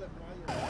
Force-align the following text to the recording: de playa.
de 0.00 0.06
playa. 0.06 0.69